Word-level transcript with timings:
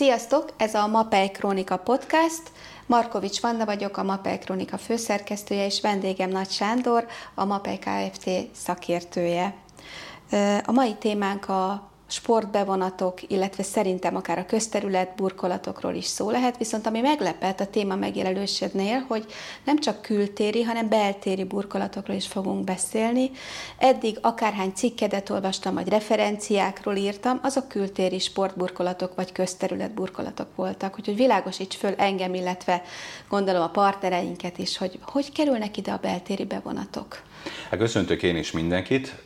Sziasztok! 0.00 0.52
Ez 0.56 0.74
a 0.74 0.86
Mapei 0.86 1.30
Krónika 1.30 1.76
Podcast. 1.76 2.42
Markovics 2.86 3.40
Vanda 3.40 3.64
vagyok, 3.64 3.96
a 3.96 4.02
Mapei 4.02 4.38
Krónika 4.38 4.78
főszerkesztője, 4.78 5.64
és 5.66 5.80
vendégem 5.80 6.30
Nagy 6.30 6.50
Sándor, 6.50 7.06
a 7.34 7.44
Mapei 7.44 7.78
Kft. 7.78 8.30
szakértője. 8.52 9.54
A 10.64 10.72
mai 10.72 10.94
témánk 10.94 11.48
a 11.48 11.89
sportbevonatok, 12.10 13.30
illetve 13.30 13.62
szerintem 13.62 14.16
akár 14.16 14.38
a 14.38 14.46
közterület 14.46 15.14
burkolatokról 15.16 15.94
is 15.94 16.04
szó 16.04 16.30
lehet, 16.30 16.56
viszont 16.56 16.86
ami 16.86 17.00
meglepett 17.00 17.60
a 17.60 17.66
téma 17.66 17.94
megjelölősédnél, 17.94 19.04
hogy 19.08 19.24
nem 19.64 19.78
csak 19.78 20.02
kültéri, 20.02 20.62
hanem 20.62 20.88
beltéri 20.88 21.44
burkolatokról 21.44 22.16
is 22.16 22.26
fogunk 22.26 22.64
beszélni. 22.64 23.30
Eddig 23.78 24.18
akárhány 24.20 24.72
cikkedet 24.74 25.30
olvastam, 25.30 25.74
vagy 25.74 25.88
referenciákról 25.88 26.96
írtam, 26.96 27.40
azok 27.42 27.68
kültéri 27.68 28.18
sportburkolatok 28.18 29.14
vagy 29.14 29.32
közterület 29.32 29.94
burkolatok 29.94 30.48
voltak, 30.54 30.98
úgyhogy 30.98 31.16
világosíts 31.16 31.76
föl 31.76 31.94
engem, 31.96 32.34
illetve 32.34 32.82
gondolom 33.28 33.62
a 33.62 33.68
partnereinket 33.68 34.58
is, 34.58 34.78
hogy 34.78 34.98
hogy 35.02 35.32
kerülnek 35.32 35.76
ide 35.76 35.92
a 35.92 35.98
beltéri 36.02 36.44
bevonatok. 36.44 37.22
Hát 37.70 37.78
köszöntök 37.78 38.22
én 38.22 38.36
is 38.36 38.50
mindenkit. 38.50 39.22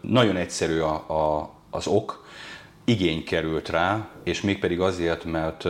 Nagyon 0.00 0.36
egyszerű 0.36 0.78
a, 0.78 0.94
a 0.94 1.50
az 1.74 1.86
ok, 1.86 2.24
igény 2.84 3.24
került 3.24 3.68
rá, 3.68 4.08
és 4.24 4.40
mégpedig 4.40 4.80
azért, 4.80 5.24
mert 5.24 5.68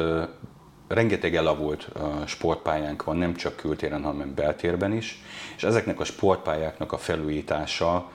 rengeteg 0.89 1.37
elavult 1.37 1.89
sportpályánk 2.27 3.05
van, 3.05 3.17
nem 3.17 3.35
csak 3.35 3.57
kültéren, 3.57 4.03
hanem 4.03 4.35
beltérben 4.35 4.93
is, 4.93 5.23
és 5.57 5.63
ezeknek 5.63 6.01
a 6.01 6.05
sportpályáknak 6.05 6.93
a 6.93 6.99
felújítása 6.99 8.11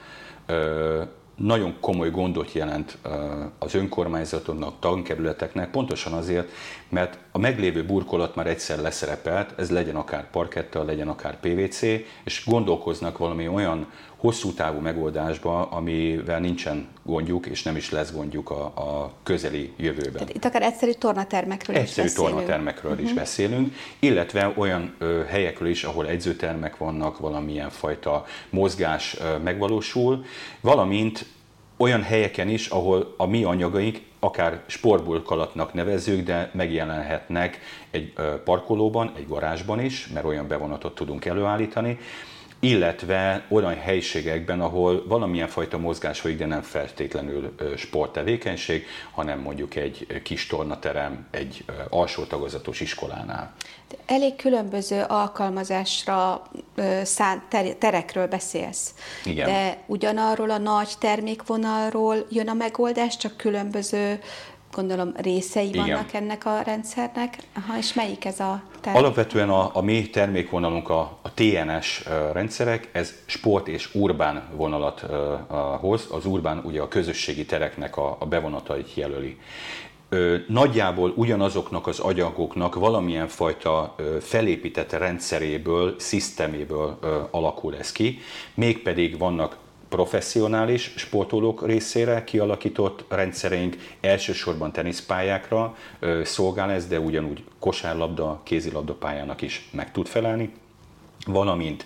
nagyon 1.36 1.76
komoly 1.80 2.10
gondot 2.10 2.52
jelent 2.52 2.98
az 3.60 3.76
önkormányzatoknak, 3.76 4.80
tankerületeknek, 4.80 5.72
pontosan 5.72 6.14
azért, 6.14 6.52
mert 6.90 7.18
a 7.32 7.38
meglévő 7.38 7.86
burkolat 7.86 8.36
már 8.36 8.48
egyszer 8.48 8.80
leszerepelt, 8.80 9.60
ez 9.60 9.72
legyen 9.72 9.96
akár 9.96 10.30
parketta, 10.30 10.84
legyen 10.84 11.08
akár 11.08 11.40
PVC, 11.40 11.82
és 12.24 12.44
gondolkoznak 12.46 13.18
valami 13.18 13.48
olyan 13.48 13.88
hosszú 14.18 14.54
távú 14.54 14.80
megoldásba, 14.80 15.66
amivel 15.66 16.40
nincsen 16.40 16.88
gondjuk, 17.04 17.46
és 17.46 17.64
nem 17.64 17.76
is 17.76 17.92
lesz 17.92 18.12
gondjuk 18.12 18.50
a, 18.50 18.64
a 18.64 19.12
közeli 19.24 19.74
jövőben. 19.78 20.12
Tehát 20.12 20.34
itt 20.34 20.46
akár 20.46 20.62
egyszerű 20.62 20.92
tornatermekről 20.92 21.76
egyszerű 21.76 22.08
is 22.08 22.14
beszélünk. 22.14 22.36
tornatermekről 22.36 22.92
uh-huh. 22.92 23.08
is 23.08 23.14
beszélünk, 23.14 23.74
illetve 24.00 24.54
olyan 24.56 24.96
ö, 24.98 25.24
helyekről 25.28 25.70
is, 25.70 25.84
ahol 25.84 26.08
edzőtermek 26.08 26.78
vannak, 26.78 27.20
valamilyen 27.20 27.70
fajta 27.70 28.26
mozgás 28.50 29.18
ö, 29.20 29.38
megvalósul, 29.38 30.26
valamint 30.62 31.26
olyan 31.78 32.02
helyeken 32.02 32.50
is, 32.50 32.68
ahol 32.68 33.14
a 33.18 33.26
mi 33.26 33.44
anyagaink 33.44 34.02
akár 34.20 34.62
sportburkolatnak 34.66 35.74
nevezzük, 35.74 36.26
de 36.26 36.52
megjelenhetnek 36.54 37.60
egy 37.92 38.14
parkolóban, 38.44 39.12
egy 39.18 39.28
garázsban 39.28 39.80
is, 39.80 40.08
mert 40.08 40.26
olyan 40.26 40.48
bevonatot 40.48 40.96
tudunk 40.96 41.26
előállítani, 41.26 42.00
illetve 42.60 43.46
olyan 43.50 43.76
helyiségekben, 43.76 44.62
ahol 44.62 45.04
valamilyen 45.08 45.48
fajta 45.48 45.78
mozgás 45.78 46.20
folyik, 46.20 46.38
de 46.38 46.46
nem 46.46 46.62
feltétlenül 46.62 47.56
sporttevékenység, 47.78 48.86
hanem 49.12 49.40
mondjuk 49.40 49.76
egy 49.76 50.22
kis 50.24 50.48
tornaterem, 50.48 51.28
egy 51.32 51.64
alsó 51.90 52.24
tagozatos 52.24 52.80
iskolánál. 52.80 53.54
Elég 54.06 54.36
különböző 54.36 55.04
alkalmazásra 55.08 56.42
szánt 57.04 57.44
terekről 57.80 58.28
beszélsz. 58.28 58.94
Igen. 59.26 59.46
De 59.46 59.84
ugyanarról 59.86 60.50
a 60.50 60.58
nagy 60.58 60.90
termékvonalról 61.00 62.26
jön 62.30 62.48
a 62.48 62.54
megoldás, 62.54 63.18
csak 63.18 63.38
különböző 63.38 64.20
gondolom 64.78 65.12
részei 65.16 65.68
Igen. 65.68 65.88
vannak 65.88 66.14
ennek 66.14 66.46
a 66.46 66.62
rendszernek. 66.62 67.38
Aha, 67.54 67.78
és 67.78 67.94
melyik 67.94 68.26
ez 68.26 68.40
a 68.40 68.62
termék? 68.82 69.02
Alapvetően 69.02 69.50
a, 69.50 69.70
a 69.74 69.82
mi 69.82 70.10
termékvonalunk 70.10 70.90
a, 70.90 71.18
a 71.22 71.34
TNS 71.34 72.04
rendszerek, 72.34 72.90
ez 72.92 73.14
sport 73.26 73.68
és 73.68 73.96
urbán 73.96 74.44
vonalat 74.56 75.06
hoz. 75.80 76.08
Az 76.12 76.26
urbán 76.26 76.62
ugye 76.66 76.82
a 76.82 76.88
közösségi 76.88 77.46
tereknek 77.46 77.98
a, 77.98 78.16
a 78.20 78.26
bevonatait 78.26 78.94
jelöli 78.94 79.38
nagyjából 80.48 81.14
ugyanazoknak 81.16 81.88
az 81.88 82.00
agyagoknak 82.00 82.76
valamilyen 82.76 83.28
fajta 83.28 83.96
felépített 84.22 84.92
rendszeréből, 84.92 85.96
sziszteméből 85.98 87.00
alakul 87.32 87.78
ez 87.78 87.92
ki, 87.92 88.20
mégpedig 88.54 89.18
vannak 89.18 89.58
professzionális 89.90 90.94
sportolók 90.96 91.66
részére 91.66 92.24
kialakított 92.24 93.06
rendszereink 93.08 93.78
elsősorban 94.02 94.72
teniszpályákra 94.72 95.76
szolgál 96.24 96.72
ez, 96.72 96.88
de 96.88 97.00
ugyanúgy 97.00 97.44
kosárlabda, 97.60 98.42
kézilabda 98.44 98.94
pályának 98.94 99.42
is 99.42 99.70
meg 99.72 99.92
tud 99.92 100.08
felelni, 100.08 100.52
valamint 101.26 101.86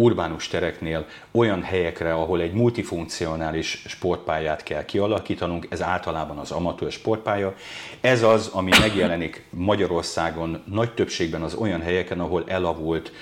urbánus 0.00 0.48
tereknél 0.48 1.06
olyan 1.30 1.62
helyekre, 1.62 2.12
ahol 2.12 2.40
egy 2.40 2.52
multifunkcionális 2.52 3.82
sportpályát 3.86 4.62
kell 4.62 4.84
kialakítanunk, 4.84 5.66
ez 5.70 5.82
általában 5.82 6.38
az 6.38 6.50
amatőr 6.50 6.92
sportpálya. 6.92 7.54
Ez 8.00 8.22
az, 8.22 8.50
ami 8.52 8.70
megjelenik 8.80 9.44
Magyarországon 9.50 10.62
nagy 10.64 10.94
többségben 10.94 11.42
az 11.42 11.54
olyan 11.54 11.80
helyeken, 11.80 12.20
ahol 12.20 12.44
elavult, 12.46 13.12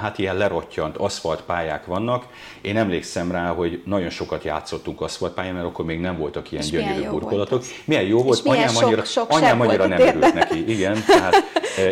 hát 0.00 0.18
ilyen 0.18 0.36
lerottyant 0.36 0.96
aszfaltpályák 0.96 1.86
vannak. 1.86 2.26
Én 2.60 2.76
emlékszem 2.76 3.30
rá, 3.30 3.48
hogy 3.48 3.82
nagyon 3.84 4.10
sokat 4.10 4.44
játszottunk 4.44 5.00
aszfaltpályán, 5.00 5.54
mert 5.54 5.66
akkor 5.66 5.84
még 5.84 6.00
nem 6.00 6.16
voltak 6.16 6.52
ilyen 6.52 6.64
És 6.64 6.70
gyönyörű 6.70 7.08
burkolatok. 7.08 7.62
Milyen 7.84 8.02
jó 8.02 8.22
volt, 8.22 8.40
anyám 8.44 8.68
sok, 8.68 8.82
annyira, 8.82 9.04
sok 9.04 9.26
anyám 9.30 9.60
annyira 9.60 9.86
nem 9.86 10.00
örült 10.00 10.34
neki. 10.34 10.70
Igen, 10.70 11.02
tehát 11.06 11.34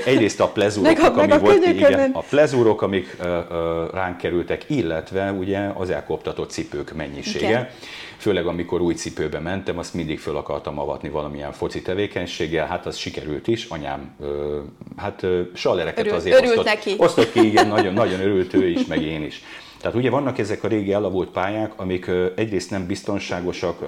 egyrészt 0.05 0.41
a 0.41 0.49
plezúrok, 0.49 0.99
ami 1.17 1.39
volt, 1.39 1.65
igen, 1.65 2.11
a 2.13 2.21
plezúrok, 2.21 2.83
amik 2.83 3.17
ránk 3.93 4.18
kerültek, 4.19 4.65
illetve 4.67 5.33
ugye 5.33 5.59
az 5.59 5.91
elkoptatott 5.91 6.51
cipők 6.51 6.93
mennyisége. 6.95 7.49
Igen. 7.49 7.69
Főleg 8.19 8.47
amikor 8.47 8.81
új 8.81 8.95
cipőbe 8.95 9.39
mentem, 9.39 9.79
azt 9.79 9.95
mindig 9.95 10.19
föl 10.19 10.37
akartam 10.37 10.79
avatni 10.79 11.09
valamilyen 11.09 11.53
foci 11.53 11.83
tevékenységgel, 11.83 12.67
hát 12.67 12.87
az 12.87 12.97
sikerült 12.97 13.49
is, 13.49 13.65
anyám 13.65 14.15
hát 14.97 15.27
salereket 15.55 16.07
Örül, 16.07 16.15
azért 16.15 16.37
örült 16.37 16.51
osztott, 16.51 16.75
neki. 16.75 16.95
osztott 16.97 17.33
ki, 17.33 17.47
igen, 17.47 17.69
nagyon, 17.69 17.93
nagyon 17.93 18.21
örült 18.21 18.55
ő 18.55 18.69
is, 18.69 18.87
meg 18.87 19.03
én 19.03 19.23
is. 19.23 19.43
Tehát 19.81 19.97
ugye 19.97 20.11
vannak 20.11 20.39
ezek 20.39 20.65
a 20.65 20.69
régi 20.69 20.93
elavult 20.93 21.31
pályák, 21.31 21.73
amik 21.77 22.11
egyrészt 22.35 22.71
nem 22.71 22.87
biztonságosak, 22.87 23.85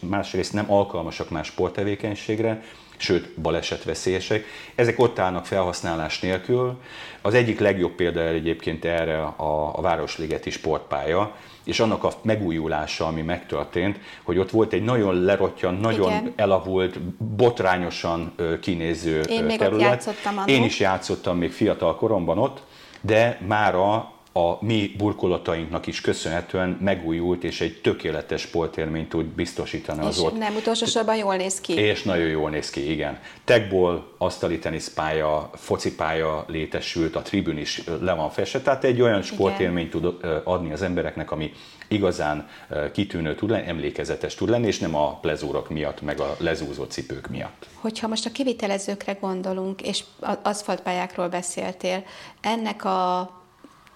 másrészt 0.00 0.52
nem 0.52 0.72
alkalmasak 0.72 1.30
más 1.30 1.46
sporttevékenységre, 1.46 2.62
sőt 2.96 3.40
balesetveszélyesek. 3.40 4.44
Ezek 4.74 4.98
ott 4.98 5.18
állnak 5.18 5.46
felhasználás 5.46 6.20
nélkül. 6.20 6.80
Az 7.22 7.34
egyik 7.34 7.60
legjobb 7.60 7.92
példa 7.92 8.20
egyébként 8.20 8.84
erre 8.84 9.22
a, 9.22 9.76
a 9.76 9.80
Városligeti 9.80 10.50
sportpálya, 10.50 11.34
és 11.64 11.80
annak 11.80 12.04
a 12.04 12.12
megújulása, 12.22 13.06
ami 13.06 13.22
megtörtént, 13.22 13.98
hogy 14.22 14.38
ott 14.38 14.50
volt 14.50 14.72
egy 14.72 14.82
nagyon 14.82 15.14
lerottyan, 15.14 15.74
nagyon 15.74 16.10
Igen. 16.10 16.32
elavult, 16.36 17.00
botrányosan 17.24 18.34
kinéző 18.60 19.20
Én 19.20 19.24
terület. 19.24 19.60
Még 19.60 19.72
ott 19.72 19.80
játszottam 19.80 20.36
annak. 20.36 20.50
Én 20.50 20.64
is 20.64 20.80
játszottam 20.80 21.38
még 21.38 21.52
fiatal 21.52 21.96
koromban 21.96 22.38
ott, 22.38 22.62
de 23.00 23.40
mára 23.46 24.11
a 24.32 24.64
mi 24.64 24.94
burkolatainknak 24.96 25.86
is 25.86 26.00
köszönhetően 26.00 26.78
megújult 26.80 27.44
és 27.44 27.60
egy 27.60 27.80
tökéletes 27.80 28.40
sportélményt 28.40 29.08
tud 29.08 29.24
biztosítani 29.24 30.00
és 30.00 30.06
az 30.06 30.18
ott. 30.20 30.38
nem 30.38 30.54
utolsó 30.54 30.86
sorban 30.86 31.16
jól 31.16 31.36
néz 31.36 31.60
ki. 31.60 31.72
És 31.72 32.02
nagyon 32.02 32.28
jól 32.28 32.50
néz 32.50 32.70
ki, 32.70 32.90
igen. 32.90 33.18
Tekból, 33.44 34.14
asztali 34.18 34.58
teniszpálya, 34.58 35.50
focipálya 35.54 36.44
létesült, 36.48 37.16
a 37.16 37.22
tribün 37.22 37.58
is 37.58 37.82
le 38.00 38.14
van 38.14 38.30
festve, 38.30 38.60
tehát 38.60 38.84
egy 38.84 39.00
olyan 39.00 39.22
sportélményt 39.22 39.90
tud 39.90 40.16
adni 40.44 40.72
az 40.72 40.82
embereknek, 40.82 41.30
ami 41.30 41.52
igazán 41.88 42.48
kitűnő 42.92 43.34
tud 43.34 43.50
lenni, 43.50 43.68
emlékezetes 43.68 44.34
tud 44.34 44.48
lenni, 44.48 44.66
és 44.66 44.78
nem 44.78 44.94
a 44.94 45.18
plezúrok 45.18 45.68
miatt, 45.68 46.00
meg 46.02 46.20
a 46.20 46.36
lezúzott 46.38 46.90
cipők 46.90 47.28
miatt. 47.28 47.66
Hogyha 47.80 48.08
most 48.08 48.26
a 48.26 48.30
kivitelezőkre 48.30 49.12
gondolunk, 49.12 49.82
és 49.82 50.04
aszfaltpályákról 50.42 51.28
beszéltél, 51.28 52.04
ennek 52.40 52.84
a 52.84 53.30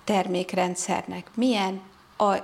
termékrendszernek 0.07 1.27
milyen 1.35 1.81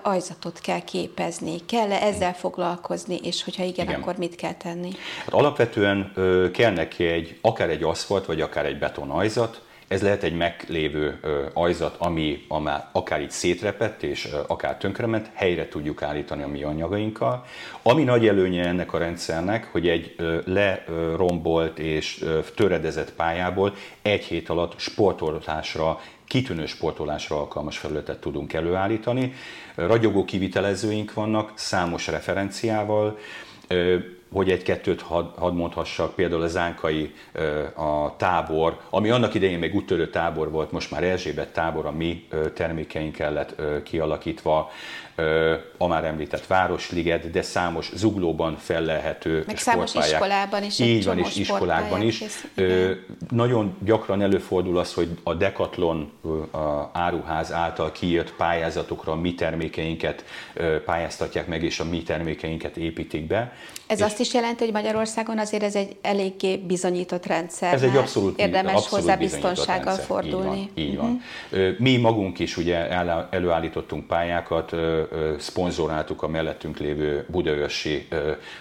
ajzatot 0.02 0.60
kell 0.60 0.80
képezni? 0.80 1.64
Kell-e 1.66 2.02
ezzel 2.02 2.34
foglalkozni, 2.34 3.18
és 3.22 3.44
hogyha 3.44 3.62
igen, 3.62 3.86
igen. 3.86 4.00
akkor 4.00 4.16
mit 4.16 4.34
kell 4.34 4.54
tenni? 4.54 4.90
Hát 5.24 5.34
alapvetően 5.34 6.12
ö, 6.14 6.50
kell 6.52 6.72
neki 6.72 7.04
egy, 7.04 7.38
akár 7.40 7.70
egy 7.70 7.82
aszfalt, 7.82 8.26
vagy 8.26 8.40
akár 8.40 8.66
egy 8.66 8.78
beton 8.78 9.10
ajzat, 9.10 9.62
ez 9.92 10.02
lehet 10.02 10.22
egy 10.22 10.36
meglévő 10.36 11.20
ajzat, 11.54 11.96
ami 11.98 12.44
amár 12.48 12.88
akár 12.92 13.20
így 13.20 13.30
szétrepett 13.30 14.02
és 14.02 14.28
akár 14.46 14.76
tönkrement, 14.76 15.30
helyre 15.34 15.68
tudjuk 15.68 16.02
állítani 16.02 16.42
a 16.42 16.48
mi 16.48 16.62
anyagainkkal. 16.62 17.44
Ami 17.82 18.02
nagy 18.04 18.26
előnye 18.26 18.66
ennek 18.66 18.92
a 18.92 18.98
rendszernek, 18.98 19.68
hogy 19.72 19.88
egy 19.88 20.14
lerombolt 20.44 21.78
és 21.78 22.24
töredezett 22.54 23.12
pályából 23.12 23.74
egy 24.02 24.24
hét 24.24 24.48
alatt 24.48 24.78
sportolásra 24.78 26.00
kitűnő 26.26 26.66
sportolásra 26.66 27.36
alkalmas 27.36 27.78
felületet 27.78 28.20
tudunk 28.20 28.52
előállítani. 28.52 29.32
Ragyogó 29.74 30.24
kivitelezőink 30.24 31.12
vannak, 31.14 31.52
számos 31.54 32.06
referenciával, 32.06 33.18
hogy 34.32 34.50
egy-kettőt 34.50 35.00
had, 35.00 35.32
hadd 35.36 35.52
mondhassak, 35.52 36.14
például 36.14 36.42
a 36.42 36.48
Zánkai 36.48 37.14
a 37.74 38.16
tábor, 38.16 38.80
ami 38.90 39.10
annak 39.10 39.34
idején 39.34 39.58
még 39.58 39.74
úttörő 39.74 40.10
tábor 40.10 40.50
volt, 40.50 40.72
most 40.72 40.90
már 40.90 41.04
Erzsébet 41.04 41.52
tábor, 41.52 41.86
a 41.86 41.90
mi 41.90 42.28
termékeinkkel 42.54 43.32
lett 43.32 43.54
kialakítva, 43.82 44.70
a 45.78 45.86
már 45.86 46.04
említett 46.04 46.46
Városliget, 46.46 47.30
de 47.30 47.42
számos 47.42 47.90
zuglóban 47.94 48.56
fellelhető 48.56 49.44
Meg 49.46 49.58
számos 49.58 49.94
iskolában 49.94 50.62
is. 50.62 50.78
Így 50.78 51.04
van, 51.04 51.18
és 51.18 51.36
iskolákban 51.36 52.02
is. 52.02 52.18
Kész. 52.18 52.46
Nagyon 53.30 53.76
gyakran 53.84 54.22
előfordul 54.22 54.78
az, 54.78 54.94
hogy 54.94 55.08
a 55.22 55.34
Decathlon 55.34 56.12
a 56.50 56.90
áruház 56.92 57.52
által 57.52 57.92
kijött 57.92 58.32
pályázatokra 58.32 59.12
a 59.12 59.16
mi 59.16 59.34
termékeinket 59.34 60.24
pályáztatják 60.84 61.46
meg, 61.46 61.62
és 61.62 61.80
a 61.80 61.84
mi 61.84 62.02
termékeinket 62.02 62.76
építik 62.76 63.26
be. 63.26 63.52
Ez 63.86 63.98
és 63.98 64.04
azt 64.04 64.20
is 64.22 64.34
jelenti, 64.34 64.64
hogy 64.64 64.72
Magyarországon 64.72 65.38
azért 65.38 65.62
ez 65.62 65.74
egy 65.74 65.96
eléggé 66.02 66.56
bizonyított 66.56 67.26
rendszer. 67.26 67.74
Ez 67.74 67.82
egy 67.82 67.96
abszolút, 67.96 68.38
érdemes 68.40 68.74
abszolút 68.74 69.04
hozzá 69.04 69.16
biztonsággal 69.16 69.84
rendszer. 69.84 70.04
fordulni. 70.04 70.70
Így 70.74 70.74
van. 70.74 70.84
Így 70.84 70.96
van. 70.96 71.22
Uh-huh. 71.52 71.78
Mi 71.78 71.96
magunk 71.96 72.38
is 72.38 72.56
ugye 72.56 72.88
előállítottunk 73.30 74.06
pályákat, 74.06 74.72
szponzoráltuk 75.38 76.22
a 76.22 76.28
mellettünk 76.28 76.78
lévő 76.78 77.26
Budaörsi 77.28 78.08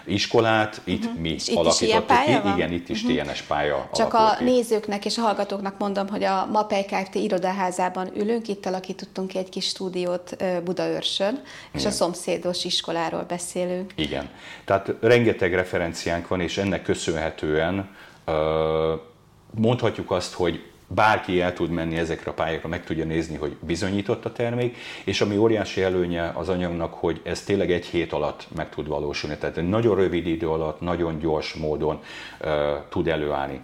iskolát, 0.06 0.82
itt 0.84 1.06
uh-huh. 1.06 1.20
mi 1.20 1.30
és 1.30 1.48
itt 1.48 1.56
alakítottuk 1.58 2.24
ki. 2.26 2.32
Van? 2.44 2.58
Igen, 2.58 2.72
itt 2.72 2.90
is 2.90 3.04
uh-huh. 3.04 3.24
TNS 3.24 3.42
pálya 3.42 3.90
Csak 3.94 4.14
a 4.14 4.36
ki. 4.38 4.44
nézőknek 4.44 5.06
és 5.06 5.18
a 5.18 5.22
hallgatóknak 5.22 5.78
mondom, 5.78 6.08
hogy 6.08 6.24
a 6.24 6.48
MAPEI 6.52 6.86
Kft. 6.86 7.16
irodaházában 7.16 8.12
ülünk, 8.16 8.48
itt 8.48 8.66
alakítottunk 8.66 9.28
ki 9.28 9.38
egy 9.38 9.50
kis 9.50 9.66
stúdiót 9.66 10.36
Budaörsön, 10.64 11.42
és 11.72 11.80
Igen. 11.80 11.92
a 11.92 11.96
szomszédos 11.96 12.66
iskoláról 12.66 13.24
beszélünk. 13.24 13.92
Igen. 13.96 14.30
Tehát 14.66 14.92
rengeteg 15.02 15.51
referenciánk 15.54 16.28
van, 16.28 16.42
és 16.42 16.58
ennek 16.58 16.84
köszönhetően 16.84 17.90
mondhatjuk 19.56 20.12
azt, 20.12 20.34
hogy 20.34 20.64
bárki 20.88 21.42
el 21.42 21.54
tud 21.54 21.70
menni 21.70 21.98
ezekre 21.98 22.32
a 22.32 22.34
pályákra, 22.34 22.70
meg 22.70 22.84
tudja 22.84 23.06
nézni, 23.06 23.36
hogy 23.36 23.58
bizonyított 23.60 24.26
a 24.26 24.32
termék, 24.32 24.78
és 25.04 25.22
ami 25.22 25.38
óriási 25.38 25.82
előnye 25.82 26.32
az 26.36 26.50
anyagnak, 26.50 26.94
hogy 26.94 27.22
ez 27.24 27.44
tényleg 27.44 27.72
egy 27.72 27.86
hét 27.86 28.14
alatt 28.14 28.48
meg 28.56 28.70
tud 28.70 28.88
valósulni. 28.88 29.38
Tehát 29.38 29.70
nagyon 29.70 29.96
rövid 29.96 30.28
idő 30.28 30.50
alatt, 30.50 30.82
nagyon 30.82 31.20
gyors 31.20 31.54
módon 31.54 32.00
uh, 32.42 32.50
tud 32.90 33.08
előállni. 33.08 33.62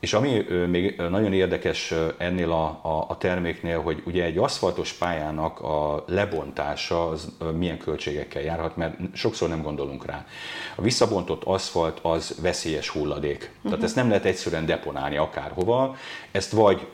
És 0.00 0.12
ami 0.12 0.44
még 0.68 1.02
nagyon 1.10 1.32
érdekes 1.32 1.94
ennél 2.18 2.50
a, 2.50 2.80
a, 2.82 3.04
a 3.08 3.16
terméknél, 3.18 3.80
hogy 3.80 4.02
ugye 4.06 4.24
egy 4.24 4.38
aszfaltos 4.38 4.92
pályának 4.92 5.60
a 5.60 6.04
lebontása 6.06 7.08
az 7.08 7.32
milyen 7.56 7.78
költségekkel 7.78 8.42
járhat, 8.42 8.76
mert 8.76 8.98
sokszor 9.12 9.48
nem 9.48 9.62
gondolunk 9.62 10.06
rá. 10.06 10.26
A 10.74 10.82
visszabontott 10.82 11.44
aszfalt 11.44 11.98
az 12.02 12.38
veszélyes 12.42 12.88
hulladék. 12.88 13.36
Uh-huh. 13.36 13.62
Tehát 13.62 13.76
mhm. 13.76 13.84
ezt 13.84 13.96
nem 13.96 14.08
lehet 14.08 14.24
egyszerűen 14.24 14.66
deponálni 14.66 15.16
akárhova. 15.16 15.96
Ezt 16.30 16.52
vagy 16.52 16.86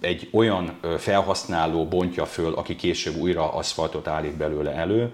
egy 0.00 0.28
olyan 0.32 0.78
felhasználó 0.98 1.86
bontja 1.86 2.24
föl, 2.24 2.54
aki 2.54 2.76
később 2.76 3.16
újra 3.16 3.52
aszfaltot 3.52 4.08
állít 4.08 4.36
belőle 4.36 4.72
elő, 4.72 5.12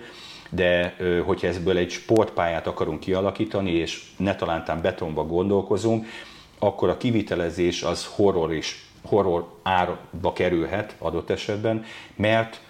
de 0.51 0.97
hogyha 1.25 1.47
ebből 1.47 1.77
egy 1.77 1.91
sportpályát 1.91 2.67
akarunk 2.67 3.01
kialakítani, 3.01 3.71
és 3.71 4.03
ne 4.17 4.35
talántán 4.35 4.81
betonba 4.83 5.27
gondolkozunk, 5.27 6.07
akkor 6.61 6.89
a 6.89 6.97
kivitelezés 6.97 7.83
az 7.83 8.07
horror 8.15 8.53
is, 8.53 8.85
horror 9.05 9.49
árba 9.63 10.33
kerülhet 10.33 10.95
adott 10.99 11.31
esetben, 11.31 11.85
mert 12.17 12.61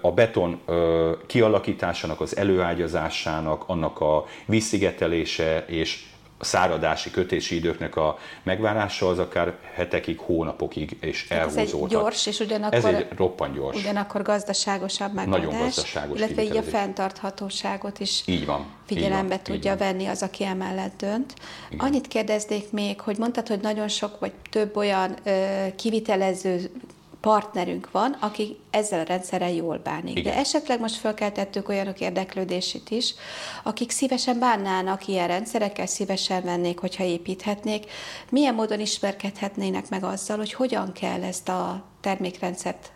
a 0.00 0.12
beton 0.12 0.60
kialakításának, 1.26 2.20
az 2.20 2.36
előágyazásának, 2.36 3.64
annak 3.66 4.00
a 4.00 4.26
vízszigetelése 4.46 5.64
és 5.66 6.04
száradási 6.40 7.10
kötési 7.10 7.54
időknek 7.54 7.96
a 7.96 8.18
megvárása 8.42 9.08
az 9.08 9.18
akár 9.18 9.54
hetekig, 9.74 10.18
hónapokig 10.18 10.96
és 11.00 11.26
elhúzódhat. 11.28 11.66
Ez 11.66 11.74
egy 11.74 11.86
gyors, 11.88 12.26
és 12.26 12.40
ugyanakkor, 12.40 12.78
ez 12.78 12.84
egy 12.84 13.06
roppant 13.16 13.54
gyors. 13.54 13.76
Ugyanakkor 13.76 14.22
gazdaságosabb 14.22 15.14
megoldás. 15.14 15.44
Nagyon 15.44 15.60
gazdaságos 15.60 16.18
Illetve 16.18 16.42
így 16.42 16.56
a 16.56 16.62
fenntarthatóságot 16.62 18.00
is 18.00 18.22
így 18.26 18.46
van, 18.46 18.66
figyelembe 18.86 19.34
így 19.34 19.40
van, 19.44 19.54
tudja 19.54 19.72
így 19.72 19.78
van. 19.78 19.88
venni 19.88 20.06
az, 20.06 20.22
aki 20.22 20.44
emellett 20.44 20.96
dönt. 20.98 21.34
Igen. 21.70 21.86
Annyit 21.86 22.08
kérdeznék 22.08 22.72
még, 22.72 23.00
hogy 23.00 23.18
mondtad, 23.18 23.48
hogy 23.48 23.60
nagyon 23.60 23.88
sok 23.88 24.18
vagy 24.18 24.32
több 24.50 24.76
olyan 24.76 25.16
ö, 25.22 25.66
kivitelező 25.76 26.70
partnerünk 27.24 27.90
van, 27.90 28.16
aki 28.20 28.56
ezzel 28.70 29.00
a 29.00 29.02
rendszerrel 29.02 29.52
jól 29.52 29.78
bánik. 29.78 30.18
Igen. 30.18 30.32
De 30.32 30.38
esetleg 30.38 30.80
most 30.80 30.94
felkeltettük 30.94 31.68
olyanok 31.68 32.00
érdeklődését 32.00 32.90
is, 32.90 33.14
akik 33.62 33.90
szívesen 33.90 34.38
bánnának 34.38 35.06
ilyen 35.06 35.28
rendszerekkel, 35.28 35.86
szívesen 35.86 36.42
vennék, 36.42 36.78
hogyha 36.78 37.04
építhetnék. 37.04 37.90
Milyen 38.30 38.54
módon 38.54 38.80
ismerkedhetnének 38.80 39.88
meg 39.88 40.04
azzal, 40.04 40.36
hogy 40.36 40.52
hogyan 40.52 40.92
kell 40.92 41.22
ezt 41.22 41.48
a 41.48 41.84
termékrendszert 42.00 42.92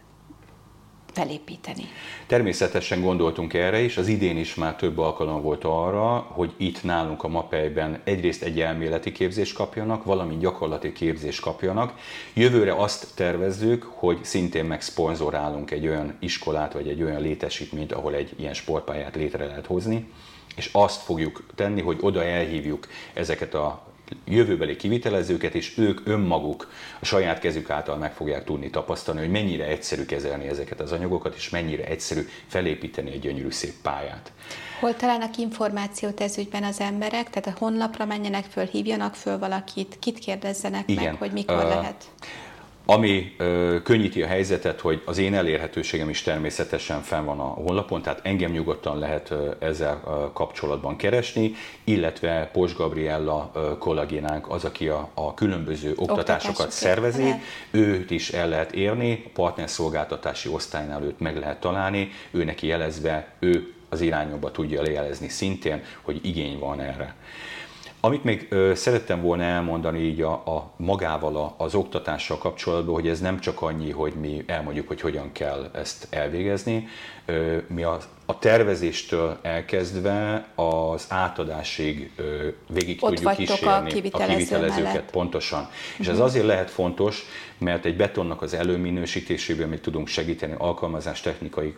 felépíteni. 1.13 1.83
Természetesen 2.27 3.01
gondoltunk 3.01 3.55
erre 3.55 3.81
is, 3.81 3.97
az 3.97 4.09
idén 4.09 4.37
is 4.37 4.55
már 4.55 4.77
több 4.77 4.99
alkalom 4.99 5.43
volt 5.43 5.65
arra, 5.65 6.17
hogy 6.19 6.53
itt 6.57 6.83
nálunk 6.83 7.25
a 7.25 7.29
MAPEI-ben 7.29 8.01
egyrészt 8.05 8.43
egy 8.43 8.61
elméleti 8.61 9.13
képzést 9.13 9.55
kapjanak, 9.55 10.05
valamint 10.05 10.41
gyakorlati 10.41 10.93
képzést 10.93 11.41
kapjanak. 11.41 11.93
Jövőre 12.35 12.75
azt 12.75 13.07
tervezzük, 13.15 13.83
hogy 13.95 14.19
szintén 14.23 14.65
megszponzorálunk 14.65 15.71
egy 15.71 15.87
olyan 15.87 16.17
iskolát, 16.19 16.73
vagy 16.73 16.89
egy 16.89 17.03
olyan 17.03 17.21
létesítményt, 17.21 17.93
ahol 17.93 18.15
egy 18.15 18.33
ilyen 18.37 18.55
sportpályát 18.55 19.17
létre 19.17 19.47
lehet 19.47 19.67
hozni, 19.67 20.07
és 20.57 20.71
azt 20.73 21.03
fogjuk 21.03 21.47
tenni, 21.55 21.83
hogy 21.83 21.99
oda 22.01 22.25
elhívjuk 22.25 22.87
ezeket 23.15 23.55
a 23.55 23.87
jövőbeli 24.25 24.77
kivitelezőket, 24.77 25.55
és 25.55 25.79
ők 25.79 26.01
önmaguk 26.05 26.71
a 27.01 27.05
saját 27.05 27.39
kezük 27.39 27.71
által 27.71 27.97
meg 27.97 28.13
fogják 28.13 28.45
tudni 28.45 28.71
tapasztalni, 28.71 29.21
hogy 29.21 29.31
mennyire 29.31 29.65
egyszerű 29.65 30.05
kezelni 30.05 30.47
ezeket 30.47 30.81
az 30.81 30.93
anyagokat, 30.93 31.35
és 31.35 31.51
mennyire 31.51 31.85
egyszerű 31.85 32.21
felépíteni 32.47 33.11
egy 33.11 33.21
gyönyörű 33.21 33.51
szép 33.51 33.75
pályát. 33.83 34.33
Hol 34.81 34.97
találnak 34.97 35.37
információt 35.37 36.21
ez 36.21 36.39
ügyben 36.39 36.65
az 36.65 36.81
emberek? 36.81 37.31
Tehát 37.31 37.47
a 37.47 37.59
honlapra 37.59 38.05
menjenek 38.05 38.45
föl, 38.45 38.65
hívjanak 38.65 39.15
föl 39.15 39.39
valakit, 39.39 39.97
kit 40.01 40.19
kérdezzenek 40.19 40.89
Igen. 40.89 41.05
meg, 41.05 41.15
hogy 41.15 41.33
mikor 41.33 41.57
uh, 41.57 41.69
lehet? 41.69 42.05
Ami 42.91 43.35
ö, 43.37 43.77
könnyíti 43.83 44.23
a 44.23 44.27
helyzetet, 44.27 44.81
hogy 44.81 45.03
az 45.05 45.19
én 45.19 45.35
elérhetőségem 45.35 46.09
is 46.09 46.23
természetesen 46.23 47.03
fenn 47.03 47.25
van 47.25 47.41
a 47.41 47.45
honlapon, 47.45 48.03
tehát 48.03 48.21
engem 48.23 48.51
nyugodtan 48.51 48.99
lehet 48.99 49.31
ö, 49.31 49.51
ezzel 49.59 50.03
ö, 50.07 50.33
kapcsolatban 50.33 50.97
keresni, 50.97 51.55
illetve 51.85 52.51
Pos 52.53 52.75
Gabriella 52.75 53.51
ö, 53.55 53.79
kollégénánk 53.79 54.51
az, 54.51 54.65
aki 54.65 54.89
a, 54.89 55.11
a 55.15 55.35
különböző 55.35 55.93
oktatásokat 55.97 56.71
szervezi, 56.71 57.23
lehet. 57.23 57.41
őt 57.71 58.11
is 58.11 58.31
el 58.31 58.49
lehet 58.49 58.73
érni, 58.73 59.23
a 59.27 59.31
partnerszolgáltatási 59.35 60.49
osztálynál 60.49 61.03
őt 61.03 61.21
meg 61.21 61.37
lehet 61.37 61.61
találni, 61.61 62.11
ő 62.31 62.45
neki 62.45 62.67
jelezve, 62.67 63.33
ő 63.39 63.73
az 63.89 64.01
irányba 64.01 64.51
tudja 64.51 64.91
jelezni 64.91 65.29
szintén, 65.29 65.83
hogy 66.03 66.21
igény 66.23 66.59
van 66.59 66.81
erre. 66.81 67.15
Amit 68.01 68.25
még 68.25 68.47
ö, 68.51 68.73
szerettem 68.75 69.21
volna 69.21 69.43
elmondani 69.43 69.99
így 69.99 70.21
a, 70.21 70.33
a 70.33 70.73
magával 70.77 71.37
a, 71.37 71.55
az 71.57 71.75
oktatással 71.75 72.39
kapcsolatban, 72.39 72.95
hogy 72.95 73.09
ez 73.09 73.21
nem 73.21 73.41
csak 73.41 73.63
annyi, 73.63 73.91
hogy 73.91 74.13
mi 74.13 74.45
elmondjuk, 74.47 74.89
hogy 74.89 75.01
hogyan 75.01 75.33
kell 75.33 75.71
ezt 75.75 76.07
elvégezni, 76.11 76.89
ö, 77.27 77.57
mi 77.69 77.83
a, 77.83 77.99
a 78.27 78.39
tervezéstől 78.39 79.39
elkezdve 79.43 80.47
az 80.55 81.07
átadásig 81.09 82.11
ö, 82.17 82.49
végig 82.69 82.99
Ott 83.01 83.15
tudjuk 83.15 83.35
kísérni 83.35 83.67
a, 83.67 83.83
kivitelező 83.83 84.33
a 84.33 84.37
kivitelezőket 84.37 84.83
mellett. 84.85 85.11
pontosan. 85.11 85.61
Uh-huh. 85.61 85.75
És 85.99 86.07
ez 86.07 86.17
mhm. 86.17 86.25
azért 86.25 86.47
lehet 86.47 86.71
fontos, 86.71 87.25
mert 87.59 87.85
egy 87.85 87.97
betonnak 87.97 88.43
az 88.43 88.55
előminősítésében 88.55 89.69
mi 89.69 89.79
tudunk 89.79 90.09
segíteni, 90.09 90.55
alkalmazás 90.59 91.21
technikai 91.21 91.75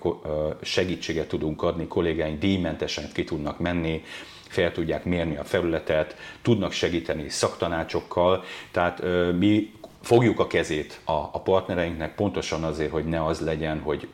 segítséget 0.62 1.28
tudunk 1.28 1.62
adni, 1.62 1.86
kollégáink 1.86 2.38
díjmentesen 2.38 3.04
ki 3.12 3.24
tudnak 3.24 3.58
menni, 3.58 4.02
fel 4.50 4.73
tudják 4.73 5.04
mérni 5.04 5.37
a 5.37 5.45
felületet, 5.45 6.16
tudnak 6.42 6.73
segíteni 6.73 7.28
szaktanácsokkal, 7.28 8.45
tehát 8.71 9.02
mi 9.38 9.73
fogjuk 10.02 10.38
a 10.38 10.47
kezét 10.47 11.00
a, 11.04 11.12
a 11.12 11.40
partnereinknek 11.45 12.14
pontosan 12.14 12.64
azért, 12.64 12.90
hogy 12.90 13.04
ne 13.04 13.25
az 13.25 13.40
legyen, 13.40 13.80
hogy 13.80 14.09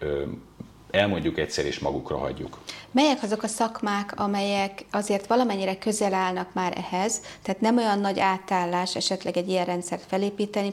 elmondjuk 0.90 1.38
egyszer 1.38 1.64
és 1.64 1.78
magukra 1.78 2.16
hagyjuk. 2.16 2.59
Melyek 2.90 3.23
azok 3.23 3.43
a 3.43 3.47
szakmák, 3.47 4.21
amelyek 4.21 4.85
azért 4.90 5.26
valamennyire 5.26 5.78
közel 5.78 6.14
állnak 6.14 6.55
már 6.55 6.73
ehhez, 6.76 7.21
tehát 7.43 7.61
nem 7.61 7.76
olyan 7.76 7.99
nagy 7.99 8.19
átállás 8.19 8.97
esetleg 8.97 9.37
egy 9.37 9.49
ilyen 9.49 9.64
rendszert 9.64 10.05
felépíteni, 10.07 10.73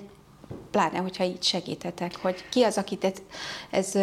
pláne, 0.71 0.97
hogyha 0.97 1.23
így 1.23 1.43
segíthetek, 1.43 2.15
hogy 2.21 2.43
ki 2.49 2.63
az, 2.63 2.77
akit 2.77 3.03
ez, 3.03 3.13
ez, 3.69 3.95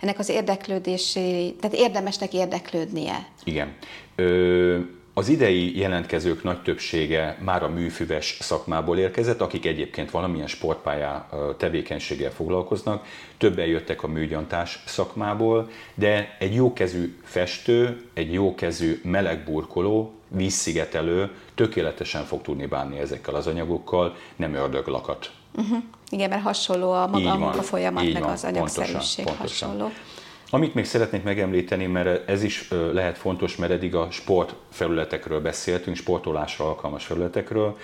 ennek 0.00 0.18
az 0.18 0.28
érdeklődésé, 0.28 1.50
tehát 1.50 1.76
érdemesnek 1.76 2.32
érdeklődnie. 2.32 3.26
Igen. 3.44 3.76
Ö, 4.14 4.78
az 5.14 5.28
idei 5.28 5.78
jelentkezők 5.78 6.42
nagy 6.42 6.62
többsége 6.62 7.38
már 7.40 7.62
a 7.62 7.68
műfüves 7.68 8.36
szakmából 8.40 8.98
érkezett, 8.98 9.40
akik 9.40 9.66
egyébként 9.66 10.10
valamilyen 10.10 10.46
sportpályá 10.46 11.28
tevékenységgel 11.56 12.30
foglalkoznak, 12.30 13.06
többen 13.38 13.66
jöttek 13.66 14.02
a 14.02 14.08
műgyantás 14.08 14.82
szakmából, 14.86 15.70
de 15.94 16.36
egy 16.38 16.54
jókezű 16.54 17.18
festő, 17.22 18.02
egy 18.14 18.32
jókezű 18.32 19.00
melegburkoló 19.04 20.12
vízszigetelő 20.28 21.30
tökéletesen 21.54 22.24
fog 22.24 22.42
tudni 22.42 22.66
bánni 22.66 22.98
ezekkel 22.98 23.34
az 23.34 23.46
anyagokkal, 23.46 24.16
nem 24.36 24.54
ördöglakat. 24.54 25.30
Uh-huh. 25.54 25.78
Igen, 26.10 26.28
mert 26.28 26.42
hasonló 26.42 26.90
a 26.90 27.06
maga 27.06 27.48
a 27.48 27.52
folyamat, 27.52 28.12
meg 28.12 28.22
van, 28.22 28.30
az 28.30 28.44
anyagszerűség 28.44 29.24
pontosan, 29.24 29.36
pontosan. 29.36 29.68
hasonló. 29.68 29.92
Amit 30.54 30.74
még 30.74 30.84
szeretnék 30.84 31.22
megemlíteni, 31.22 31.86
mert 31.86 32.28
ez 32.28 32.42
is 32.42 32.68
lehet 32.92 33.18
fontos, 33.18 33.56
mert 33.56 33.72
eddig 33.72 33.94
a 33.94 34.10
sportfelületekről 34.10 35.40
beszéltünk, 35.40 35.96
sportolásra 35.96 36.64
alkalmas 36.64 37.04
felületekről. 37.04 37.76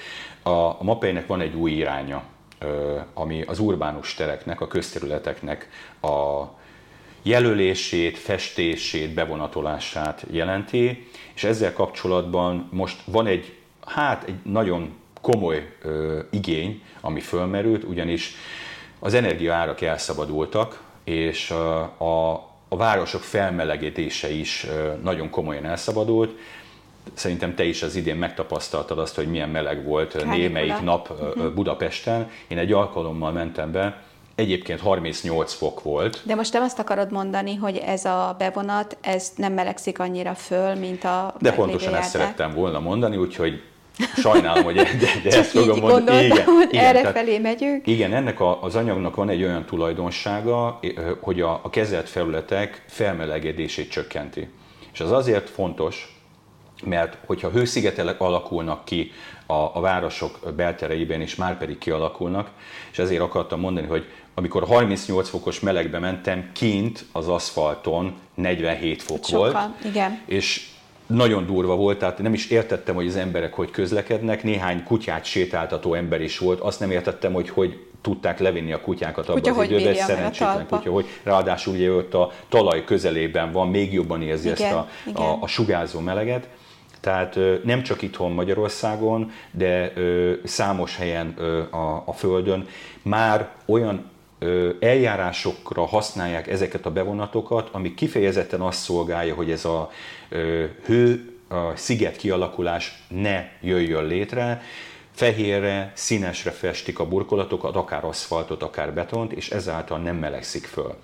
A, 0.43 0.51
a 0.51 0.79
MAPEI-nek 0.83 1.27
van 1.27 1.41
egy 1.41 1.55
új 1.55 1.71
iránya, 1.71 2.23
ami 3.15 3.43
az 3.43 3.59
urbánus 3.59 4.15
tereknek, 4.15 4.61
a 4.61 4.67
közterületeknek 4.67 5.69
a 6.03 6.45
jelölését, 7.23 8.19
festését, 8.19 9.15
bevonatolását 9.15 10.25
jelenti, 10.31 11.09
és 11.35 11.45
ezzel 11.45 11.73
kapcsolatban 11.73 12.69
most 12.73 13.01
van 13.05 13.27
egy, 13.27 13.57
hát 13.87 14.25
egy 14.25 14.39
nagyon 14.43 14.95
komoly 15.33 15.69
ö, 15.83 16.19
igény, 16.31 16.83
ami 17.01 17.21
fölmerült, 17.21 17.85
ugyanis 17.85 18.35
az 18.99 19.15
energiaárak 19.15 19.81
elszabadultak, 19.81 20.83
és 21.05 21.51
a, 21.51 22.33
a 22.69 22.77
városok 22.77 23.23
felmelegedése 23.23 24.31
is 24.31 24.67
nagyon 25.03 25.31
komolyan 25.31 25.65
elszabadult. 25.65 26.39
Szerintem 27.15 27.55
te 27.55 27.65
is 27.65 27.83
az 27.83 27.95
idén 27.97 28.17
megtapasztaltad 28.17 28.99
azt, 28.99 29.15
hogy 29.15 29.31
milyen 29.31 29.49
meleg 29.49 29.85
volt 29.85 30.13
Kánikula. 30.13 30.37
némelyik 30.37 30.81
nap 30.81 31.11
uh-huh. 31.11 31.53
Budapesten. 31.53 32.31
Én 32.49 32.59
egy 32.59 32.73
alkalommal 32.73 33.33
mentem 33.33 33.73
be, 33.73 34.03
Egyébként 34.35 34.81
38 34.81 35.53
fok 35.53 35.83
volt. 35.83 36.23
De 36.25 36.35
most 36.35 36.53
nem 36.53 36.63
azt 36.63 36.79
akarod 36.79 37.13
mondani, 37.13 37.55
hogy 37.55 37.77
ez 37.77 38.05
a 38.05 38.35
bevonat, 38.39 38.97
ez 39.01 39.33
nem 39.37 39.53
melegszik 39.53 39.99
annyira 39.99 40.35
föl, 40.35 40.75
mint 40.75 41.05
a 41.05 41.35
De 41.41 41.53
pontosan 41.53 41.95
ezt 41.95 42.11
szerettem 42.11 42.55
volna 42.55 42.81
mondani, 42.81 43.17
úgyhogy 43.17 43.63
Sajnálom, 44.17 44.65
hogy 44.65 44.75
de, 44.75 44.87
de 45.23 45.39
ezt 45.39 45.51
fogom 45.51 45.79
mondani. 45.79 46.25
Igen, 46.25 46.45
hogy 46.45 46.69
igen, 46.71 46.85
erre 46.85 47.01
tehát, 47.01 47.17
felé 47.17 47.39
megyünk. 47.39 47.87
Igen, 47.87 48.15
ennek 48.15 48.41
a, 48.41 48.63
az 48.63 48.75
anyagnak 48.75 49.15
van 49.15 49.29
egy 49.29 49.43
olyan 49.43 49.65
tulajdonsága, 49.65 50.81
hogy 51.21 51.41
a, 51.41 51.61
a 51.63 51.71
kezelt 51.71 52.09
felületek 52.09 52.85
felmelegedését 52.87 53.91
csökkenti. 53.91 54.49
És 54.93 55.01
az 55.01 55.13
azért 55.13 55.51
fontos, 55.51 56.19
mert 56.85 57.17
hogyha 57.27 57.51
hőszigetelek 57.51 58.21
alakulnak 58.21 58.85
ki 58.85 59.13
a, 59.47 59.53
a 59.53 59.81
városok 59.81 60.39
beltereiben, 60.57 61.21
és 61.21 61.35
már 61.35 61.59
pedig 61.59 61.79
kialakulnak, 61.79 62.51
és 62.93 62.99
ezért 62.99 63.21
akartam 63.21 63.61
mondani, 63.61 63.87
hogy 63.87 64.07
amikor 64.35 64.67
38 64.67 65.29
fokos 65.29 65.61
melegbe 65.61 65.99
mentem, 65.99 66.51
kint 66.53 67.05
az 67.13 67.29
aszfalton 67.29 68.15
47 68.35 69.03
fok 69.03 69.25
Sokkal, 69.25 69.51
volt. 69.51 69.85
igen. 69.85 70.21
És 70.27 70.69
nagyon 71.09 71.47
durva 71.47 71.77
volt, 71.77 71.99
tehát 71.99 72.19
nem 72.19 72.33
is 72.33 72.51
értettem, 72.51 72.95
hogy 72.95 73.07
az 73.07 73.17
emberek 73.17 73.55
hogy 73.55 73.71
közlekednek. 73.71 74.43
Néhány 74.43 74.85
kutyát 74.85 75.25
sétáltató 75.25 75.95
ember 75.95 76.21
is 76.21 76.39
volt, 76.39 76.61
azt 76.61 76.81
nem 76.81 76.91
értettem, 76.91 77.33
hogy 77.33 77.49
hogy 77.49 77.79
tudták 78.01 78.39
levinni 78.39 78.73
a 78.73 78.81
kutyákat 78.81 79.29
abban 79.29 79.57
az 79.57 79.65
időben, 79.65 79.95
szerencsétlen 79.95 80.67
kutya, 80.67 80.91
hogy 80.91 81.07
ráadásul 81.23 81.75
ugye 81.75 81.91
ott 81.91 82.15
a 82.15 82.33
talaj 82.49 82.85
közelében 82.85 83.53
van, 83.53 83.69
még 83.69 83.93
jobban 83.93 84.23
érzi 84.23 84.49
igen, 84.49 84.63
ezt 84.63 84.73
a, 84.75 84.89
igen. 85.07 85.23
a, 85.23 85.39
a 85.41 85.47
sugárzó 85.47 86.01
meleget. 86.01 86.49
Tehát 87.01 87.39
nem 87.65 87.83
csak 87.83 88.03
itthon 88.03 88.33
Magyarországon, 88.33 89.31
de 89.51 89.93
számos 90.45 90.97
helyen 90.97 91.29
a, 91.71 92.03
a 92.05 92.13
Földön 92.13 92.67
már 93.03 93.49
olyan 93.67 94.11
eljárásokra 94.81 95.87
használják 95.87 96.49
ezeket 96.49 96.87
a 96.87 96.91
bevonatokat, 96.91 97.69
ami 97.73 97.95
kifejezetten 97.95 98.61
azt 98.61 98.81
szolgálja, 98.81 99.35
hogy 99.35 99.51
ez 99.51 99.65
a 99.65 99.91
hő, 100.85 101.33
a 101.49 101.77
sziget 101.77 102.17
kialakulás 102.17 103.03
ne 103.09 103.45
jöjjön 103.61 104.07
létre, 104.07 104.63
fehérre, 105.11 105.93
színesre 105.95 106.51
festik 106.51 106.99
a 106.99 107.09
burkolatokat, 107.09 107.77
akár 107.77 108.05
aszfaltot, 108.05 108.63
akár 108.63 108.93
betont, 108.95 109.33
és 109.33 109.51
ezáltal 109.51 109.99
nem 109.99 110.17
melegszik 110.17 110.65
föl. 110.65 110.95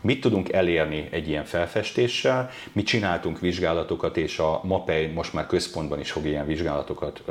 Mit 0.00 0.20
tudunk 0.20 0.52
elérni 0.52 1.08
egy 1.10 1.28
ilyen 1.28 1.44
felfestéssel? 1.44 2.50
Mi 2.72 2.82
csináltunk 2.82 3.40
vizsgálatokat, 3.40 4.16
és 4.16 4.38
a 4.38 4.60
MAPEI 4.62 5.06
most 5.06 5.32
már 5.32 5.46
központban 5.46 6.00
is 6.00 6.10
fog 6.10 6.26
ilyen 6.26 6.46
vizsgálatokat 6.46 7.22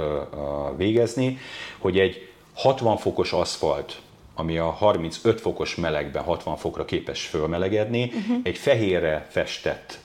végezni, 0.78 1.38
hogy 1.78 2.00
egy 2.00 2.30
60 2.54 2.98
fokos 2.98 3.34
aszfalt 3.34 4.02
ami 4.36 4.58
a 4.58 4.70
35 4.70 5.42
fokos 5.42 5.76
melegben 5.76 6.24
60 6.24 6.56
fokra 6.56 6.86
képes 6.86 7.26
fölmelegedni, 7.26 8.04
uh-huh. 8.04 8.38
egy 8.44 8.58
fehérre 8.58 9.28
festett, 9.30 10.00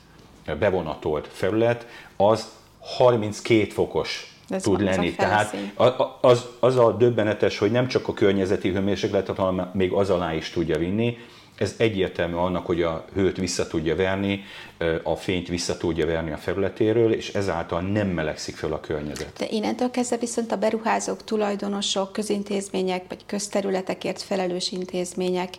bevonatolt 0.59 1.29
felület, 1.33 1.87
az 2.17 2.49
32 2.79 3.65
fokos 3.65 4.39
ez 4.49 4.63
tud 4.63 4.81
lenni. 4.81 5.15
Tehát 5.15 5.57
az, 6.21 6.47
az 6.61 6.77
a 6.77 6.93
döbbenetes, 6.93 7.59
hogy 7.59 7.71
nem 7.71 7.87
csak 7.87 8.09
a 8.09 8.13
környezeti 8.13 8.71
hőmérsékletet, 8.71 9.37
hanem 9.37 9.71
még 9.73 9.93
az 9.93 10.11
alá 10.11 10.35
is 10.35 10.51
tudja 10.51 10.79
vinni. 10.79 11.17
Ez 11.59 11.75
egyértelmű 11.77 12.35
annak, 12.35 12.67
hogy 12.67 12.83
a 12.83 13.05
hőt 13.15 13.37
vissza 13.37 13.67
tudja 13.67 13.97
verni, 13.97 14.45
a 15.03 15.17
fényt 15.17 15.49
vissza 15.49 15.77
tudja 15.77 16.07
verni 16.07 16.31
a 16.31 16.37
felületéről, 16.37 17.13
és 17.13 17.29
ezáltal 17.29 17.81
nem 17.81 18.09
melegszik 18.09 18.57
fel 18.57 18.73
a 18.73 18.81
környezet. 18.81 19.33
De 19.39 19.47
innentől 19.51 19.91
kezdve 19.91 20.17
viszont 20.17 20.53
a 20.53 20.57
beruházók, 20.57 21.25
tulajdonosok, 21.25 22.13
közintézmények 22.13 23.05
vagy 23.09 23.27
közterületekért 23.27 24.23
felelős 24.23 24.73
intézmények 24.73 25.55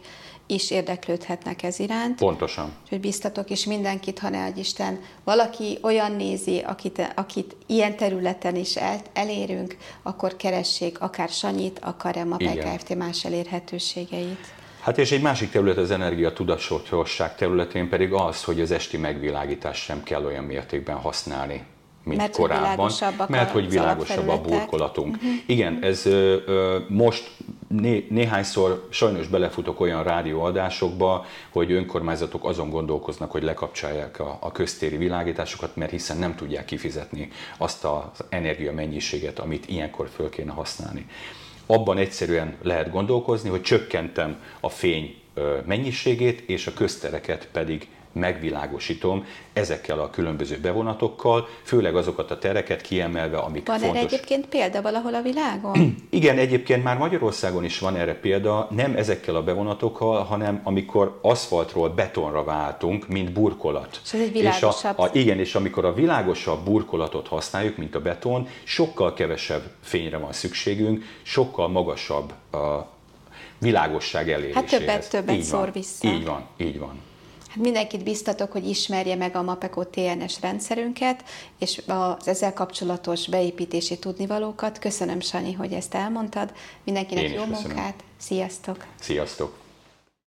is 0.48 0.72
érdeklődhetnek 0.72 1.64
ez 1.64 1.80
iránt. 1.80 2.16
Pontosan. 2.16 2.72
Úgyhogy 2.84 3.00
biztatok 3.00 3.50
is 3.50 3.66
mindenkit, 3.66 4.20
ha 4.20 4.30
ne 4.30 4.48
Isten, 4.56 5.00
valaki 5.24 5.78
olyan 5.82 6.12
nézi, 6.12 6.60
akit, 6.60 7.12
akit 7.16 7.56
ilyen 7.66 7.96
területen 7.96 8.56
is 8.56 8.76
el, 8.76 9.02
elérünk, 9.14 9.78
akkor 10.04 10.36
keressék 10.36 11.02
akár 11.02 11.30
Sanyit, 11.30 11.80
akár 11.80 12.18
a 12.18 12.26
MAPEI 12.26 12.58
Kft. 12.58 12.96
más 12.96 13.26
elérhetőségeit. 13.26 14.58
Hát 14.80 14.98
és 14.98 15.12
egy 15.12 15.22
másik 15.22 15.50
terület 15.52 15.78
az 15.78 15.92
energia 15.92 16.34
tudatosság 16.34 17.36
területén 17.36 17.90
pedig 17.90 18.14
az, 18.14 18.44
hogy 18.44 18.62
az 18.62 18.72
esti 18.72 18.98
megvilágítást 18.98 19.84
sem 19.84 20.04
kell 20.04 20.26
olyan 20.26 20.44
mértékben 20.44 20.96
használni, 20.96 21.64
mint 22.04 22.18
mert 22.18 22.36
korábban, 22.36 22.92
mert 23.28 23.52
hogy 23.52 23.70
világosabb 23.70 24.28
a 24.28 24.42
burkolatunk. 24.42 25.16
Uh-huh. 25.16 25.32
Igen, 25.46 25.80
ez 25.82 26.06
ö, 26.06 26.38
ö, 26.46 26.78
most 26.88 27.32
né, 27.68 28.08
néhányszor 28.10 28.88
sajnos 28.90 29.28
belefutok 29.28 29.80
olyan 29.80 30.04
rádióadásokba, 30.04 31.26
hogy 31.50 31.72
önkormányzatok 31.72 32.46
azon 32.46 32.70
gondolkoznak, 32.70 33.32
hogy 33.32 33.44
lekapcsolják 33.44 34.20
a, 34.20 34.38
a 34.40 34.52
köztéri 34.52 34.98
világításokat, 34.98 35.76
mert 35.76 35.92
hiszen 35.92 36.18
nem 36.18 36.36
tudják 36.36 36.66
kifizetni 36.66 37.30
azt 37.58 37.84
az 37.86 38.24
energia 38.30 38.74
mennyiséget, 38.74 39.40
amit 39.40 39.70
ilyenkor 39.70 40.10
föl 40.16 40.30
kéne 40.30 40.52
használni 40.52 41.06
abban 41.72 41.98
egyszerűen 41.98 42.56
lehet 42.62 42.92
gondolkozni, 42.92 43.50
hogy 43.50 43.62
csökkentem 43.62 44.42
a 44.60 44.70
fény 44.70 45.16
mennyiségét, 45.66 46.44
és 46.50 46.68
a 46.68 46.74
köztereket 46.74 47.48
pedig 47.52 47.88
megvilágosítom 48.12 49.26
ezekkel 49.54 50.00
a 50.00 50.10
különböző 50.10 50.58
bevonatokkal, 50.58 51.48
főleg 51.64 51.96
azokat 51.96 52.32
a 52.32 52.38
tereket 52.38 52.82
kiemelve, 52.82 53.38
amik 53.38 53.68
van 53.68 53.80
fontos. 53.80 53.98
Van 53.98 54.06
erre 54.06 54.16
egyébként 54.16 54.46
példa 54.46 54.82
valahol 54.82 55.16
a 55.16 55.22
világon? 55.22 55.96
Igen, 56.10 56.38
egyébként 56.38 56.84
már 56.84 56.98
Magyarországon 56.98 57.64
is 57.64 57.80
van 57.80 57.96
erre 57.96 58.16
példa, 58.16 58.68
nem 58.72 58.96
ezekkel 58.96 59.36
a 59.36 59.44
bevonatokkal, 59.44 60.24
hanem 60.24 60.62
amikor 60.64 61.20
aszfaltról 61.22 61.90
betonra 61.90 62.44
váltunk, 62.44 63.08
mint 63.08 63.32
burkolat. 63.32 64.02
És 64.04 64.14
ez 64.14 64.20
egy 64.20 64.32
világosabb. 64.32 64.94
És 64.98 65.04
a, 65.04 65.04
a, 65.04 65.10
igen, 65.12 65.40
és 65.40 65.56
amikor 65.56 65.86
a 65.86 65.94
világosabb 65.94 66.64
burkolatot 66.64 67.28
használjuk, 67.28 67.78
mint 67.78 67.96
a 67.96 68.02
beton, 68.02 68.48
sokkal 68.64 69.14
kevesebb 69.14 69.64
fényre 69.84 70.18
van 70.18 70.34
szükségünk, 70.34 71.04
sokkal 71.22 71.68
magasabb 71.68 72.34
a 72.52 72.98
világosság 73.58 74.32
eléréséhez. 74.32 74.70
Hát 74.72 74.80
többet, 74.80 75.10
többet 75.10 75.36
így 75.36 75.44
szór 75.44 75.60
van, 75.60 75.72
vissza. 75.72 76.08
Így 76.08 76.26
van, 76.26 76.46
így 76.58 76.80
van. 76.80 77.08
Hát 77.50 77.58
mindenkit 77.58 78.04
biztatok, 78.04 78.52
hogy 78.52 78.68
ismerje 78.68 79.16
meg 79.16 79.36
a 79.36 79.42
MAPECO 79.42 79.84
TNS 79.84 80.42
rendszerünket, 80.42 81.24
és 81.60 81.82
az 81.88 82.28
ezzel 82.28 82.54
kapcsolatos 82.54 83.28
beépítési 83.28 84.00
tudnivalókat. 84.00 84.80
Köszönöm, 84.80 85.20
Sanyi, 85.20 85.54
hogy 85.54 85.74
ezt 85.74 85.94
elmondtad. 85.94 86.54
Mindenkinek 86.84 87.24
jó 87.24 87.44
köszönöm. 87.44 87.62
munkát. 87.62 88.04
Sziasztok! 88.18 88.86
Sziasztok! 89.00 89.59